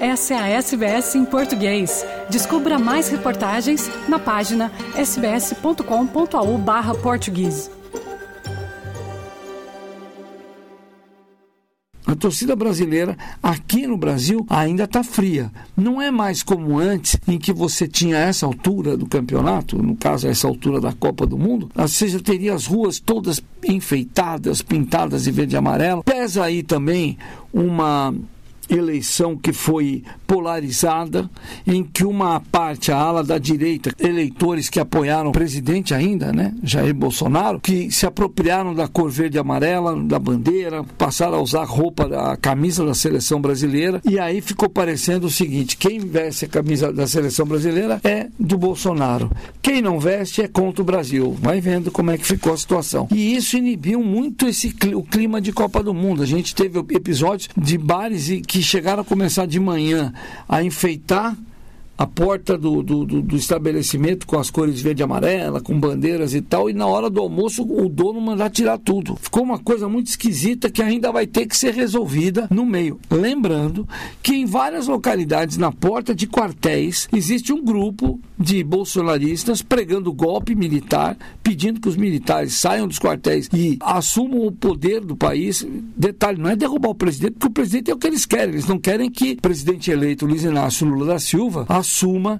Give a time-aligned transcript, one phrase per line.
[0.00, 2.06] Essa é a SBS em português.
[2.30, 7.70] Descubra mais reportagens na página sbs.com.au/português.
[12.06, 15.52] A torcida brasileira aqui no Brasil ainda está fria.
[15.76, 20.26] Não é mais como antes, em que você tinha essa altura do campeonato, no caso,
[20.26, 25.30] essa altura da Copa do Mundo, ou seja, teria as ruas todas enfeitadas, pintadas de
[25.30, 26.02] verde e amarelo.
[26.02, 27.18] Pesa aí também
[27.52, 28.14] uma
[28.70, 31.28] eleição que foi polarizada,
[31.66, 36.54] em que uma parte, a ala da direita, eleitores que apoiaram o presidente ainda, né,
[36.62, 41.64] Jair Bolsonaro, que se apropriaram da cor verde e amarela, da bandeira, passaram a usar
[41.64, 46.48] roupa, a camisa da seleção brasileira, e aí ficou parecendo o seguinte: quem veste a
[46.48, 51.36] camisa da seleção brasileira é do Bolsonaro, quem não veste é contra o Brasil.
[51.40, 53.08] Vai vendo como é que ficou a situação.
[53.10, 56.22] E isso inibiu muito esse o clima de Copa do Mundo.
[56.22, 60.12] A gente teve episódios de bares que que chegaram a começar de manhã
[60.48, 61.36] a enfeitar
[62.00, 66.40] a porta do, do, do, estabelecimento com as cores verde e amarela, com bandeiras e
[66.40, 69.16] tal, e na hora do almoço o dono mandar tirar tudo.
[69.16, 72.98] Ficou uma coisa muito esquisita que ainda vai ter que ser resolvida no meio.
[73.10, 73.86] Lembrando
[74.22, 80.54] que em várias localidades, na porta de quartéis, existe um grupo de bolsonaristas pregando golpe
[80.54, 85.66] militar, pedindo que os militares saiam dos quartéis e assumam o poder do país.
[85.94, 88.54] Detalhe, não é derrubar o presidente, porque o presidente é o que eles querem.
[88.54, 91.89] Eles não querem que o presidente eleito Luiz Inácio Lula da Silva assuma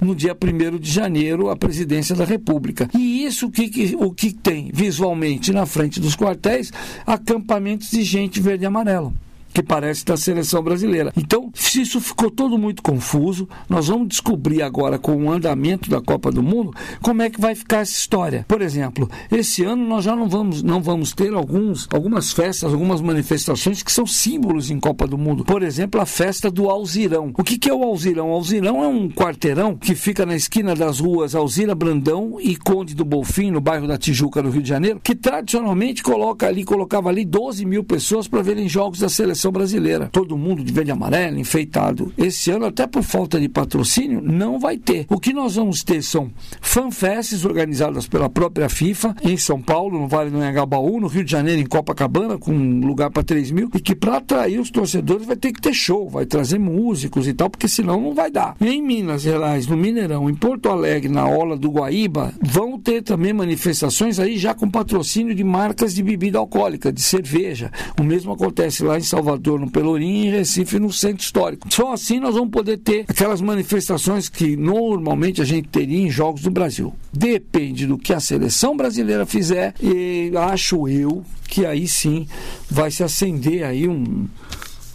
[0.00, 2.88] no dia 1 de janeiro a presidência da República.
[2.96, 6.72] E isso o que, o que tem visualmente na frente dos quartéis?
[7.06, 9.12] Acampamentos de gente verde e amarelo
[9.52, 11.12] que parece da seleção brasileira.
[11.16, 16.00] Então, se isso ficou todo muito confuso, nós vamos descobrir agora com o andamento da
[16.00, 18.44] Copa do Mundo como é que vai ficar essa história.
[18.48, 23.00] Por exemplo, esse ano nós já não vamos, não vamos ter alguns, algumas festas, algumas
[23.00, 25.44] manifestações que são símbolos em Copa do Mundo.
[25.44, 27.32] Por exemplo, a festa do Alzirão.
[27.36, 28.30] O que, que é o Alzirão?
[28.30, 32.94] O Alzirão é um quarteirão que fica na esquina das ruas Alzira Brandão e Conde
[32.94, 37.08] do Bolfim, no bairro da Tijuca, no Rio de Janeiro, que tradicionalmente coloca ali, colocava
[37.08, 40.08] ali 12 mil pessoas para verem jogos da seleção seleção brasileira.
[40.12, 42.12] Todo mundo de verde e amarelo, enfeitado.
[42.18, 45.06] Esse ano, até por falta de patrocínio, não vai ter.
[45.08, 46.30] O que nós vamos ter são
[46.60, 51.30] fanfests organizadas pela própria FIFA em São Paulo, no Vale do Anhangabaú, no Rio de
[51.30, 55.26] Janeiro, em Copacabana, com um lugar para 3 mil, e que para atrair os torcedores
[55.26, 58.56] vai ter que ter show, vai trazer músicos e tal, porque senão não vai dar.
[58.60, 63.32] Em Minas Gerais, no Mineirão, em Porto Alegre, na Ola do Guaíba, vão ter também
[63.32, 67.70] manifestações aí já com patrocínio de marcas de bebida alcoólica, de cerveja.
[67.98, 71.72] O mesmo acontece lá em Salvador Salvador, no Pelourinho, e Recife, no Centro Histórico.
[71.72, 76.42] Só assim nós vamos poder ter aquelas manifestações que normalmente a gente teria em Jogos
[76.42, 76.92] do Brasil.
[77.12, 82.26] Depende do que a seleção brasileira fizer, e acho eu que aí sim
[82.68, 84.26] vai se acender aí um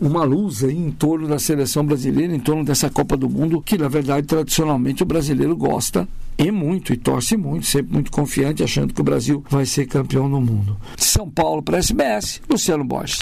[0.01, 3.77] uma luz aí em torno da seleção brasileira, em torno dessa Copa do Mundo, que
[3.77, 6.05] na verdade tradicionalmente o brasileiro gosta
[6.37, 10.29] e muito, e torce muito, sempre muito confiante, achando que o Brasil vai ser campeão
[10.29, 10.75] do mundo.
[10.97, 13.21] São Paulo para SBS, Luciano Borges.